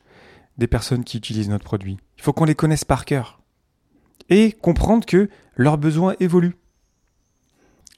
des 0.60 0.68
personnes 0.68 1.04
qui 1.04 1.18
utilisent 1.18 1.50
notre 1.50 1.64
produit. 1.64 1.98
Il 2.18 2.24
faut 2.24 2.34
qu'on 2.34 2.46
les 2.46 2.56
connaisse 2.56 2.86
par 2.86 3.06
cœur. 3.06 3.40
Et 4.30 4.52
comprendre 4.52 5.06
que 5.06 5.30
leurs 5.56 5.80
besoins 5.80 6.16
évoluent. 6.20 6.56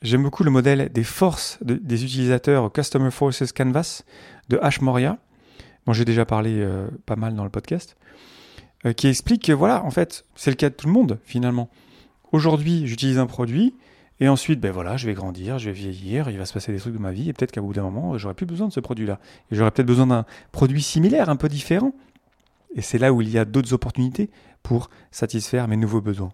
J'aime 0.01 0.24
beaucoup 0.24 0.44
le 0.44 0.51
modèle 0.51 0.89
des 0.94 1.03
forces 1.03 1.60
des 1.62 2.03
utilisateurs 2.06 2.72
Customer 2.72 3.12
Forces 3.12 3.51
Canvas 3.51 4.03
de 4.50 4.58
H. 4.58 4.82
Moria, 4.84 5.18
dont 5.86 5.94
j'ai 5.94 6.06
déjà 6.06 6.25
parlé 6.25 6.60
euh, 6.60 6.88
pas 7.06 7.15
mal 7.15 7.36
dans 7.36 7.44
le 7.44 7.50
podcast, 7.50 7.98
euh, 8.86 8.94
qui 8.94 9.08
explique 9.08 9.44
que 9.44 9.51
voilà, 9.51 9.84
en 9.84 9.91
fait, 9.91 10.25
c'est 10.36 10.51
le 10.51 10.56
cas 10.56 10.70
de 10.70 10.75
tout 10.75 10.88
le 10.88 10.94
monde 10.94 11.20
finalement. 11.24 11.70
Aujourd'hui, 12.32 12.88
j'utilise 12.88 13.20
un 13.20 13.27
produit, 13.27 13.75
et 14.22 14.30
ensuite, 14.30 14.60
ben 14.60 14.72
je 14.98 15.08
vais 15.08 15.13
grandir, 15.13 15.58
je 15.58 15.65
vais 15.65 15.75
vieillir, 15.75 16.30
il 16.30 16.38
va 16.38 16.46
se 16.46 16.53
passer 16.53 16.72
des 16.72 16.80
trucs 16.80 16.94
de 16.94 17.00
ma 17.00 17.12
vie, 17.12 17.27
et 17.27 17.34
peut-être 17.34 17.51
qu'à 17.51 17.62
bout 17.62 17.74
d'un 17.74 17.82
moment, 17.82 18.18
j'aurai 18.18 18.36
plus 18.36 18.46
besoin 18.46 18.68
de 18.68 18.74
ce 18.74 18.80
produit-là. 18.80 19.20
Et 19.51 19.56
j'aurai 19.56 19.72
peut-être 19.72 19.88
besoin 19.88 20.08
d'un 20.08 20.25
produit 20.51 20.84
similaire, 20.84 21.30
un 21.30 21.36
peu 21.36 21.50
différent. 21.50 21.94
Et 22.75 22.82
c'est 22.82 22.98
là 22.98 23.13
où 23.13 23.22
il 23.22 23.30
y 23.30 23.38
a 23.38 23.46
d'autres 23.46 23.74
opportunités 23.74 24.30
pour 24.63 24.90
satisfaire 25.12 25.68
mes 25.68 25.78
nouveaux 25.78 26.01
besoins. 26.01 26.32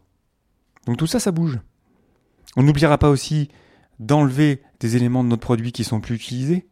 Donc 0.86 0.98
tout 0.98 1.08
ça, 1.08 1.20
ça 1.20 1.32
bouge. 1.32 1.60
On 2.56 2.63
n'oubliera 2.63 2.98
pas 2.98 3.10
aussi 3.10 3.50
d'enlever 4.00 4.62
des 4.79 4.96
éléments 4.96 5.24
de 5.24 5.29
notre 5.29 5.41
produit 5.41 5.72
qui 5.72 5.84
sont 5.84 6.00
plus 6.00 6.15
utilisés. 6.15 6.67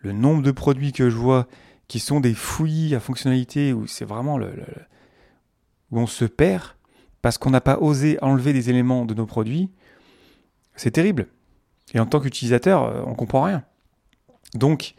Le 0.00 0.12
nombre 0.12 0.42
de 0.42 0.50
produits 0.50 0.92
que 0.92 1.10
je 1.10 1.16
vois 1.16 1.48
qui 1.88 1.98
sont 2.00 2.20
des 2.20 2.34
fouillis 2.34 2.94
à 2.94 3.00
fonctionnalité 3.00 3.72
où 3.72 3.86
c'est 3.86 4.04
vraiment 4.04 4.38
où 4.38 5.98
on 5.98 6.06
se 6.06 6.26
perd 6.26 6.62
parce 7.22 7.38
qu'on 7.38 7.50
n'a 7.50 7.60
pas 7.60 7.78
osé 7.78 8.18
enlever 8.22 8.52
des 8.52 8.70
éléments 8.70 9.04
de 9.04 9.14
nos 9.14 9.26
produits, 9.26 9.70
c'est 10.76 10.92
terrible. 10.92 11.28
Et 11.94 12.00
en 12.00 12.06
tant 12.06 12.20
qu'utilisateur, 12.20 12.84
euh, 12.84 13.02
on 13.06 13.14
comprend 13.14 13.42
rien. 13.42 13.64
Donc, 14.54 14.94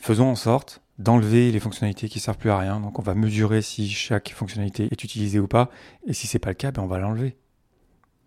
faisons 0.00 0.28
en 0.28 0.34
sorte 0.34 0.82
d'enlever 0.98 1.50
les 1.50 1.60
fonctionnalités 1.60 2.08
qui 2.08 2.20
servent 2.20 2.38
plus 2.38 2.50
à 2.50 2.58
rien. 2.58 2.80
Donc, 2.80 2.98
on 2.98 3.02
va 3.02 3.14
mesurer 3.14 3.62
si 3.62 3.88
chaque 3.88 4.30
fonctionnalité 4.30 4.88
est 4.90 5.04
utilisée 5.04 5.38
ou 5.38 5.46
pas. 5.46 5.70
Et 6.06 6.12
si 6.12 6.26
c'est 6.26 6.38
pas 6.38 6.50
le 6.50 6.54
cas, 6.54 6.72
ben 6.72 6.82
on 6.82 6.86
va 6.86 6.98
l'enlever. 6.98 7.36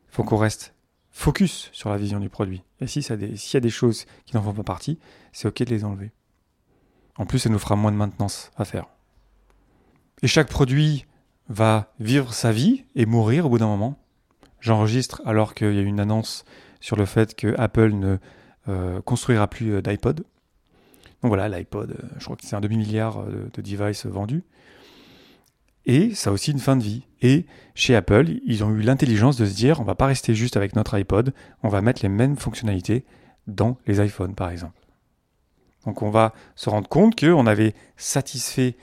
Il 0.10 0.16
faut 0.16 0.24
qu'on 0.24 0.38
reste 0.38 0.74
focus 1.12 1.70
sur 1.74 1.90
la 1.90 1.98
vision 1.98 2.20
du 2.20 2.30
produit. 2.30 2.64
Et 2.80 2.88
si 2.88 3.04
s'il 3.04 3.54
y 3.54 3.58
a 3.58 3.60
des 3.60 3.70
choses 3.70 4.06
qui 4.26 4.36
n'en 4.36 4.42
font 4.42 4.54
pas 4.54 4.64
partie, 4.64 5.00
c'est 5.32 5.48
ok 5.48 5.64
de 5.64 5.70
les 5.70 5.86
enlever. 5.86 6.12
En 7.18 7.26
plus, 7.26 7.40
ça 7.40 7.50
nous 7.50 7.60
fera 7.60 7.76
moins 7.76 7.92
de 7.92 7.98
maintenance 7.98 8.52
à 8.58 8.66
faire. 8.66 8.88
Et 10.24 10.28
chaque 10.28 10.50
produit 10.50 11.06
va 11.50 11.94
vivre 12.00 12.34
sa 12.34 12.52
vie 12.52 12.86
et 12.96 13.06
mourir 13.06 13.46
au 13.46 13.50
bout 13.50 13.60
d'un 13.60 13.68
moment. 13.68 14.00
J'enregistre 14.60 15.22
alors 15.26 15.54
qu'il 15.54 15.74
y 15.74 15.80
a 15.80 15.82
une 15.82 16.00
annonce 16.00 16.46
sur 16.80 16.96
le 16.96 17.06
fait 17.06 17.36
que 17.36 17.54
Apple 17.60 17.92
ne 17.92 18.18
euh, 18.70 19.02
construira 19.02 19.48
plus 19.48 19.74
euh, 19.74 19.82
d'iPod. 19.82 20.24
Donc 21.24 21.30
voilà, 21.30 21.50
l'iPod, 21.50 21.92
euh, 21.92 22.08
je 22.20 22.26
crois 22.26 22.36
que 22.36 22.46
c'est 22.46 22.56
un 22.56 22.62
demi-milliard 22.62 23.26
de, 23.26 23.50
de 23.52 23.62
devices 23.62 24.06
vendus. 24.06 24.44
Et 25.86 26.14
ça 26.16 26.30
a 26.30 26.34
aussi 26.34 26.52
une 26.52 26.60
fin 26.60 26.76
de 26.76 26.84
vie. 26.84 27.04
Et 27.22 27.46
chez 27.76 27.96
Apple, 27.96 28.40
ils 28.46 28.64
ont 28.64 28.70
eu 28.72 28.82
l'intelligence 28.82 29.38
de 29.38 29.46
se 29.46 29.56
dire, 29.56 29.80
on 29.80 29.84
va 29.84 29.96
pas 29.96 30.06
rester 30.06 30.36
juste 30.36 30.58
avec 30.58 30.76
notre 30.76 30.98
iPod, 30.98 31.34
on 31.64 31.70
va 31.70 31.82
mettre 31.82 32.02
les 32.04 32.10
mêmes 32.10 32.38
fonctionnalités 32.38 33.06
dans 33.48 33.78
les 33.88 34.04
iPhones, 34.06 34.36
par 34.36 34.50
exemple. 34.50 34.80
Donc 35.86 36.02
on 36.02 36.10
va 36.10 36.34
se 36.56 36.70
rendre 36.70 36.88
compte 36.88 37.20
qu'on 37.20 37.46
avait 37.46 37.74
satisfait 37.98 38.76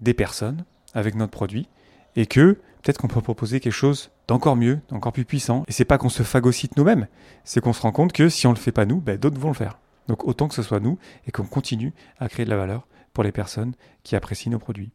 des 0.00 0.14
personnes 0.14 0.64
avec 0.92 1.14
notre 1.14 1.32
produit 1.32 1.68
et 2.16 2.26
que 2.26 2.58
peut-être 2.82 2.98
qu'on 2.98 3.08
peut 3.08 3.22
proposer 3.22 3.60
quelque 3.60 3.72
chose 3.72 4.10
d'encore 4.28 4.56
mieux, 4.56 4.80
d'encore 4.90 5.12
plus 5.12 5.24
puissant. 5.24 5.64
Et 5.68 5.72
c'est 5.72 5.86
pas 5.86 5.96
qu'on 5.96 6.10
se 6.10 6.22
phagocyte 6.22 6.76
nous-mêmes, 6.76 7.06
c'est 7.44 7.62
qu'on 7.62 7.72
se 7.72 7.80
rend 7.80 7.92
compte 7.92 8.12
que 8.12 8.28
si 8.28 8.46
on 8.46 8.50
le 8.50 8.56
fait 8.56 8.72
pas 8.72 8.84
nous, 8.84 9.00
ben, 9.00 9.16
d'autres 9.18 9.40
vont 9.40 9.48
le 9.48 9.54
faire. 9.54 9.78
Donc 10.08 10.24
autant 10.24 10.48
que 10.48 10.54
ce 10.54 10.62
soit 10.62 10.80
nous 10.80 10.98
et 11.26 11.32
qu'on 11.32 11.46
continue 11.46 11.92
à 12.18 12.28
créer 12.28 12.44
de 12.44 12.50
la 12.50 12.56
valeur 12.56 12.86
pour 13.12 13.24
les 13.24 13.32
personnes 13.32 13.74
qui 14.02 14.16
apprécient 14.16 14.52
nos 14.52 14.58
produits. 14.58 14.90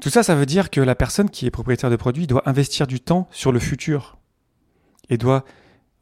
Tout 0.00 0.10
ça, 0.10 0.22
ça 0.22 0.34
veut 0.34 0.46
dire 0.46 0.70
que 0.70 0.80
la 0.80 0.94
personne 0.94 1.30
qui 1.30 1.46
est 1.46 1.50
propriétaire 1.50 1.90
de 1.90 1.96
produit 1.96 2.26
doit 2.26 2.48
investir 2.48 2.86
du 2.86 3.00
temps 3.00 3.28
sur 3.30 3.52
le 3.52 3.58
futur 3.58 4.18
et 5.10 5.18
doit 5.18 5.44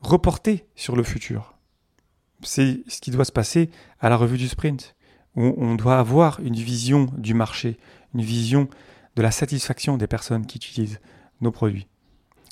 reporter 0.01 0.67
sur 0.77 0.97
le 0.97 1.03
futur. 1.03 1.55
C'est 2.43 2.83
ce 2.89 3.01
qui 3.01 3.11
doit 3.11 3.25
se 3.25 3.33
passer 3.33 3.71
à 3.99 4.09
la 4.09 4.17
revue 4.17 4.39
du 4.39 4.49
sprint, 4.49 4.95
on 5.37 5.75
doit 5.77 5.99
avoir 5.99 6.41
une 6.41 6.55
vision 6.55 7.09
du 7.17 7.35
marché, 7.35 7.79
une 8.15 8.23
vision 8.23 8.69
de 9.17 9.23
la 9.23 9.31
satisfaction 9.31 9.97
des 9.97 10.07
personnes 10.07 10.47
qui 10.47 10.59
utilisent 10.59 11.01
nos 11.41 11.53
produits. 11.53 11.87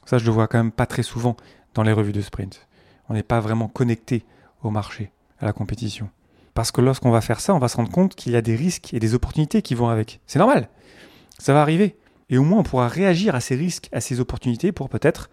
Ça, 0.05 0.19
je 0.19 0.25
le 0.25 0.31
vois 0.31 0.49
quand 0.49 0.59
même 0.59 0.73
pas 0.73 0.87
très 0.87 1.03
souvent 1.03 1.37
dans 1.75 1.83
les 1.83 1.93
revues 1.93 2.13
de 2.13 2.21
sprint. 2.21 2.67
On 3.09 3.15
n'est 3.15 3.23
pas 3.23 3.41
vraiment 3.41 3.69
connecté 3.69 4.25
au 4.63 4.71
marché, 4.71 5.11
à 5.41 5.47
la 5.47 5.53
compétition. 5.53 6.11
Parce 6.55 6.73
que 6.73 6.81
lorsqu'on 6.81 7.11
va 7.11 7.21
faire 7.21 7.41
ça, 7.41 7.55
on 7.55 7.59
va 7.59 7.69
se 7.69 7.77
rendre 7.77 7.91
compte 7.91 8.15
qu'il 8.15 8.33
y 8.33 8.37
a 8.37 8.43
des 8.43 8.57
risques 8.57 8.93
et 8.93 9.01
des 9.01 9.15
opportunités 9.15 9.63
qui 9.63 9.75
vont 9.75 9.89
avec. 9.89 10.21
C'est 10.27 10.39
normal. 10.39 10.69
Ça 11.39 11.53
va 11.53 11.63
arriver. 11.63 11.97
Et 12.31 12.39
au 12.39 12.43
moins, 12.43 12.59
on 12.59 12.63
pourra 12.65 12.89
réagir 12.89 13.35
à 13.35 13.41
ces 13.41 13.55
risques, 13.55 13.89
à 13.93 14.01
ces 14.01 14.21
opportunités 14.21 14.73
pour 14.73 14.89
peut-être 14.89 15.31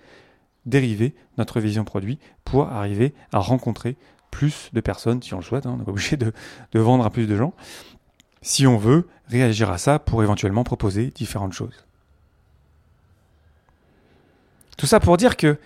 dériver 0.65 1.15
notre 1.38 1.60
vision 1.60 1.84
produit 1.84 2.20
pour 2.44 2.70
arriver 2.70 3.13
à 3.32 3.39
rencontrer 3.39 3.98
plus 4.32 4.70
de 4.74 4.82
personnes, 4.82 5.22
si 5.22 5.34
on 5.34 5.38
le 5.38 5.44
souhaite. 5.44 5.65
Hein. 5.65 5.72
on 5.74 5.77
n'est 5.77 5.86
pas 5.86 5.91
obligé 5.91 6.17
de, 6.17 6.32
de 6.72 6.79
vendre 6.79 7.05
à 7.05 7.10
plus 7.10 7.27
de 7.27 7.36
gens 7.36 7.53
si 8.46 8.67
on 8.67 8.77
veut 8.77 9.08
réagir 9.27 9.72
à 9.72 9.79
ça 9.79 9.98
pour 9.98 10.22
éventuellement 10.22 10.63
proposer 10.63 11.08
différentes 11.08 11.53
choses. 11.53 11.84
Tout 14.77 14.86
ça 14.86 15.00
pour 15.00 15.17
dire 15.17 15.36
que 15.36 15.58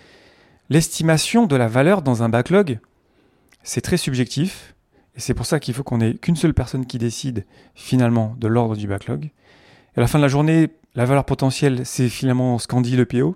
l'estimation 0.70 1.46
de 1.46 1.58
la 1.58 1.68
valeur 1.68 2.02
dans 2.02 2.24
un 2.24 2.30
backlog, 2.30 2.80
c'est 3.64 3.82
très 3.82 3.98
subjectif, 3.98 4.76
et 5.16 5.20
c'est 5.20 5.34
pour 5.34 5.46
ça 5.46 5.60
qu'il 5.60 5.74
faut 5.74 5.84
qu'on 5.84 6.02
ait 6.02 6.16
qu'une 6.16 6.36
seule 6.36 6.54
personne 6.54 6.86
qui 6.86 6.98
décide 6.98 7.46
finalement 7.76 8.36
de 8.40 8.48
l'ordre 8.48 8.76
du 8.76 8.88
backlog. 8.88 9.26
Et 9.26 9.98
à 9.98 10.02
la 10.02 10.08
fin 10.08 10.20
de 10.20 10.24
la 10.24 10.30
journée, 10.30 10.70
la 10.96 11.06
valeur 11.06 11.26
potentielle, 11.26 11.86
c'est 11.86 12.10
finalement 12.10 12.58
ce 12.58 12.68
qu'en 12.68 12.82
dit 12.82 12.96
le 12.96 13.06
PO, 13.06 13.36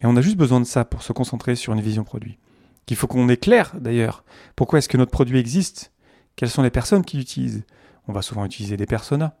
et 0.00 0.06
on 0.06 0.16
a 0.16 0.20
juste 0.20 0.36
besoin 0.36 0.60
de 0.60 0.66
ça 0.66 0.84
pour 0.84 1.02
se 1.02 1.12
concentrer 1.12 1.56
sur 1.56 1.72
une 1.72 1.80
vision 1.80 2.04
produit. 2.04 2.38
Qu'il 2.86 2.96
faut 2.96 3.06
qu'on 3.06 3.28
ait 3.28 3.36
clair 3.36 3.72
d'ailleurs, 3.80 4.24
pourquoi 4.56 4.78
est-ce 4.78 4.88
que 4.88 4.96
notre 4.96 5.10
produit 5.10 5.38
existe, 5.38 5.92
quelles 6.36 6.50
sont 6.50 6.62
les 6.62 6.70
personnes 6.70 7.04
qui 7.04 7.16
l'utilisent, 7.16 7.64
on 8.08 8.12
va 8.12 8.22
souvent 8.22 8.44
utiliser 8.44 8.76
des 8.76 8.86
personas 8.86 9.36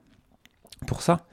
pour 0.86 1.02
ça. 1.02 1.26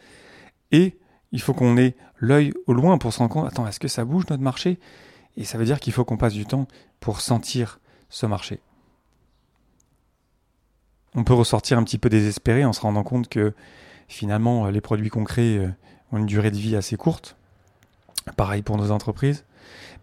Et 0.72 0.98
il 1.32 1.42
faut 1.42 1.54
qu'on 1.54 1.78
ait 1.78 1.96
l'œil 2.18 2.54
au 2.68 2.74
loin 2.74 2.98
pour 2.98 3.14
se 3.14 3.20
rendre 3.20 3.32
compte, 3.32 3.48
attends, 3.48 3.68
est-ce 3.68 3.80
que 3.80 3.88
ça 3.88 4.06
bouge 4.06 4.26
notre 4.30 4.44
marché? 4.44 4.80
Et 5.38 5.46
ça 5.46 5.58
veut 5.58 5.66
dire 5.66 5.80
qu'il 5.80 5.94
faut 5.94 6.04
qu'on 6.04 6.18
passe 6.18 6.34
du 6.34 6.46
temps 6.46 6.68
pour 7.00 7.22
sentir 7.22 7.80
ce 8.10 8.26
marché. 8.26 8.60
On 11.16 11.24
peut 11.24 11.34
ressortir 11.34 11.78
un 11.78 11.84
petit 11.84 11.98
peu 11.98 12.10
désespéré 12.10 12.64
en 12.64 12.74
se 12.74 12.82
rendant 12.82 13.04
compte 13.04 13.28
que 13.28 13.54
finalement 14.08 14.68
les 14.68 14.82
produits 14.82 15.10
crée 15.10 15.58
euh, 15.58 15.70
ont 16.12 16.18
une 16.18 16.26
durée 16.26 16.52
de 16.52 16.58
vie 16.58 16.76
assez 16.76 16.96
courte. 16.96 17.36
Pareil 18.38 18.62
pour 18.62 18.78
nos 18.78 18.92
entreprises. 18.92 19.46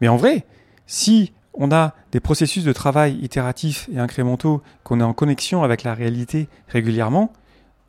Mais 0.01 0.09
en 0.09 0.17
vrai, 0.17 0.45
si 0.87 1.33
on 1.55 1.73
a 1.73 1.95
des 2.13 2.21
processus 2.21 2.65
de 2.65 2.73
travail 2.73 3.19
itératifs 3.23 3.89
et 3.93 3.99
incrémentaux, 3.99 4.63
qu'on 4.85 5.01
est 5.01 5.05
en 5.05 5.13
connexion 5.13 5.63
avec 5.63 5.83
la 5.83 5.95
réalité 5.95 6.49
régulièrement, 6.69 7.33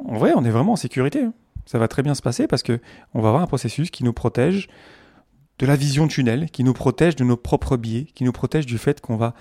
en 0.03 0.17
vrai, 0.17 0.33
on 0.35 0.43
est 0.43 0.49
vraiment 0.49 0.73
en 0.73 0.77
sécurité. 0.77 1.23
Hein. 1.23 1.33
Ça 1.65 1.77
va 1.77 1.87
très 1.87 2.01
bien 2.01 2.15
se 2.15 2.21
passer 2.21 2.47
parce 2.47 2.63
que 2.63 2.79
on 3.13 3.21
va 3.21 3.29
avoir 3.29 3.43
un 3.43 3.47
processus 3.47 3.91
qui 3.91 4.03
nous 4.03 4.13
protège 4.13 4.69
de 5.59 5.65
la 5.65 5.75
vision 5.75 6.07
tunnel, 6.07 6.49
qui 6.49 6.63
nous 6.63 6.73
protège 6.73 7.15
de 7.15 7.23
nos 7.23 7.37
propres 7.37 7.77
biais, 7.77 8.05
qui 8.15 8.23
nous 8.23 8.31
protège 8.31 8.65
du 8.65 8.77
fait 8.77 9.01
qu'on 9.01 9.17
va 9.17 9.35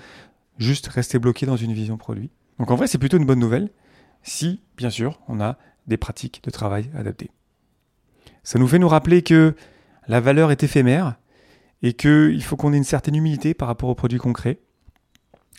juste 0.59 0.89
rester 0.89 1.19
bloqué 1.19 1.47
dans 1.47 1.57
une 1.57 1.73
vision 1.73 1.97
produit. 1.97 2.31
Donc 2.59 2.71
en 2.71 2.77
vrai, 2.77 2.87
c'est 2.87 2.99
plutôt 2.99 3.19
une 3.19 3.27
bonne 3.27 3.39
nouvelle 3.39 3.71
si, 4.23 4.61
bien 4.77 4.91
sûr, 4.91 5.21
on 5.29 5.41
a 5.41 5.57
des 5.87 5.97
pratiques 5.97 6.43
de 6.45 6.51
travail 6.51 6.91
adaptées. 6.97 7.31
Ça 8.43 8.59
nous 8.59 8.69
fait 8.69 8.79
nous 8.79 8.89
rappeler 8.89 9.23
que 9.23 9.55
la 10.07 10.21
valeur 10.21 10.51
est 10.51 10.63
éphémère 10.63 11.17
et 11.83 11.93
qu'il 11.93 12.43
faut 12.43 12.57
qu'on 12.57 12.73
ait 12.73 12.77
une 12.77 12.85
certaine 12.85 13.15
humilité 13.15 13.55
par 13.55 13.69
rapport 13.69 13.89
aux 13.89 13.95
produits 13.95 14.19
concrets. 14.19 14.59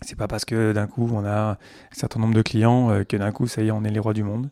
C'est 0.02 0.18
pas 0.18 0.28
parce 0.28 0.46
que 0.46 0.72
d'un 0.72 0.88
coup 0.88 1.10
on 1.12 1.26
a 1.26 1.52
un 1.52 1.58
certain 1.92 2.20
nombre 2.20 2.34
de 2.34 2.42
clients 2.42 2.90
euh, 2.90 3.04
que 3.04 3.18
d'un 3.18 3.32
coup 3.32 3.48
ça 3.48 3.62
y 3.62 3.68
est 3.68 3.72
on 3.72 3.84
est 3.84 3.90
les 3.90 4.00
rois 4.00 4.14
du 4.14 4.24
monde. 4.24 4.50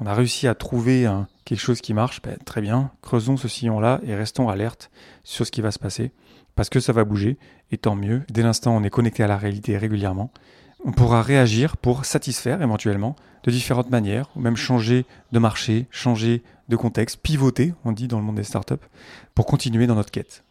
On 0.00 0.06
a 0.06 0.14
réussi 0.14 0.48
à 0.48 0.54
trouver 0.54 1.08
quelque 1.44 1.60
chose 1.60 1.80
qui 1.80 1.94
marche, 1.94 2.20
ben, 2.20 2.36
très 2.44 2.60
bien, 2.60 2.90
creusons 3.00 3.36
ce 3.36 3.46
sillon-là 3.46 4.00
et 4.02 4.14
restons 4.14 4.48
alertes 4.48 4.90
sur 5.22 5.46
ce 5.46 5.52
qui 5.52 5.60
va 5.60 5.70
se 5.70 5.78
passer, 5.78 6.10
parce 6.56 6.68
que 6.68 6.80
ça 6.80 6.92
va 6.92 7.04
bouger, 7.04 7.38
et 7.70 7.78
tant 7.78 7.94
mieux, 7.94 8.22
dès 8.28 8.42
l'instant 8.42 8.76
on 8.76 8.82
est 8.82 8.90
connecté 8.90 9.22
à 9.22 9.28
la 9.28 9.36
réalité 9.36 9.78
régulièrement, 9.78 10.32
on 10.84 10.92
pourra 10.92 11.22
réagir 11.22 11.76
pour 11.76 12.04
satisfaire 12.04 12.62
éventuellement 12.62 13.16
de 13.42 13.50
différentes 13.50 13.90
manières, 13.90 14.30
ou 14.36 14.40
même 14.40 14.56
changer 14.56 15.06
de 15.32 15.38
marché, 15.38 15.86
changer 15.90 16.42
de 16.68 16.76
contexte, 16.76 17.20
pivoter, 17.22 17.74
on 17.84 17.92
dit 17.92 18.08
dans 18.08 18.18
le 18.18 18.24
monde 18.24 18.36
des 18.36 18.44
startups, 18.44 18.74
pour 19.34 19.46
continuer 19.46 19.86
dans 19.86 19.94
notre 19.94 20.10
quête. 20.10 20.44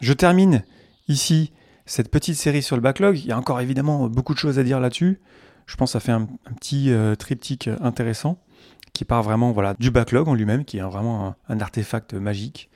Je 0.00 0.12
termine 0.12 0.64
ici 1.08 1.52
cette 1.86 2.10
petite 2.10 2.36
série 2.36 2.62
sur 2.62 2.76
le 2.76 2.82
backlog. 2.82 3.18
Il 3.18 3.26
y 3.26 3.32
a 3.32 3.38
encore 3.38 3.60
évidemment 3.60 4.08
beaucoup 4.08 4.34
de 4.34 4.38
choses 4.38 4.58
à 4.58 4.62
dire 4.62 4.80
là-dessus. 4.80 5.20
Je 5.66 5.76
pense 5.76 5.90
que 5.90 5.92
ça 5.92 6.00
fait 6.00 6.12
un, 6.12 6.26
petit 6.56 6.90
euh, 6.90 7.14
triptyque 7.14 7.68
intéressant 7.80 8.38
qui 8.92 9.04
part 9.04 9.22
vraiment 9.22 9.52
voilà, 9.52 9.74
du 9.78 9.90
backlog 9.90 10.28
en 10.28 10.34
lui-même, 10.34 10.64
qui 10.64 10.78
est 10.78 10.82
vraiment 10.82 11.34
un, 11.48 11.60
artefact 11.60 12.14
magique. 12.14 12.70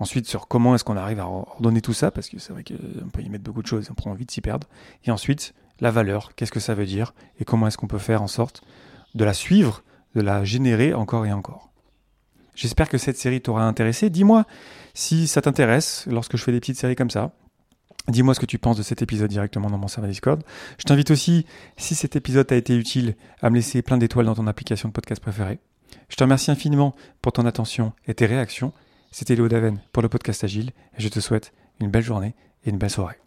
Ensuite, 0.00 0.26
sur 0.26 0.48
comment 0.48 0.74
est-ce 0.74 0.82
qu'on 0.82 0.96
arrive 0.96 1.20
à 1.20 1.26
ordonner 1.26 1.82
tout 1.82 1.92
ça, 1.92 2.10
parce 2.10 2.28
que 2.28 2.38
c'est 2.38 2.52
vrai 2.52 2.64
qu'on 2.64 3.10
peut 3.10 3.22
y 3.22 3.28
mettre 3.28 3.44
beaucoup 3.44 3.62
de 3.62 3.66
choses, 3.66 3.88
on 3.90 3.94
prend 3.94 4.10
envie 4.10 4.24
de 4.24 4.30
s'y 4.30 4.40
perdre. 4.40 4.66
Et 5.04 5.10
ensuite, 5.10 5.54
la 5.78 5.90
valeur, 5.90 6.34
qu'est-ce 6.34 6.50
que 6.50 6.58
ça 6.58 6.74
veut 6.74 6.86
dire, 6.86 7.14
et 7.38 7.44
comment 7.44 7.66
est-ce 7.66 7.76
qu'on 7.76 7.86
peut 7.86 7.98
faire 7.98 8.22
en 8.22 8.26
sorte 8.26 8.62
de 9.14 9.24
la 9.24 9.34
suivre, 9.34 9.82
de 10.14 10.22
la 10.22 10.42
générer 10.44 10.94
encore 10.94 11.26
et 11.26 11.32
encore. 11.32 11.70
J'espère 12.54 12.88
que 12.88 12.98
cette 12.98 13.16
série 13.16 13.40
t'aura 13.40 13.64
intéressé. 13.64 14.10
Dis-moi 14.10 14.44
si 14.94 15.26
ça 15.26 15.40
t'intéresse 15.40 16.06
lorsque 16.10 16.36
je 16.36 16.42
fais 16.42 16.52
des 16.52 16.60
petites 16.60 16.78
séries 16.78 16.96
comme 16.96 17.10
ça. 17.10 17.32
Dis-moi 18.08 18.34
ce 18.34 18.40
que 18.40 18.46
tu 18.46 18.58
penses 18.58 18.76
de 18.76 18.82
cet 18.82 19.02
épisode 19.02 19.30
directement 19.30 19.70
dans 19.70 19.78
mon 19.78 19.88
serveur 19.88 20.10
Discord. 20.10 20.42
Je 20.78 20.84
t'invite 20.84 21.10
aussi, 21.10 21.46
si 21.76 21.94
cet 21.94 22.16
épisode 22.16 22.46
t'a 22.46 22.56
été 22.56 22.76
utile, 22.76 23.16
à 23.40 23.50
me 23.50 23.56
laisser 23.56 23.82
plein 23.82 23.98
d'étoiles 23.98 24.26
dans 24.26 24.34
ton 24.34 24.46
application 24.46 24.88
de 24.88 24.92
podcast 24.92 25.20
préférée. 25.20 25.58
Je 26.08 26.16
te 26.16 26.24
remercie 26.24 26.50
infiniment 26.50 26.94
pour 27.22 27.32
ton 27.32 27.46
attention 27.46 27.92
et 28.06 28.14
tes 28.14 28.26
réactions. 28.26 28.72
C'était 29.12 29.34
Léo 29.34 29.48
Daven 29.48 29.80
pour 29.92 30.02
le 30.02 30.08
podcast 30.08 30.44
Agile 30.44 30.70
et 30.96 31.02
je 31.02 31.08
te 31.08 31.18
souhaite 31.18 31.52
une 31.80 31.90
belle 31.90 32.02
journée 32.02 32.34
et 32.64 32.70
une 32.70 32.78
belle 32.78 32.90
soirée. 32.90 33.20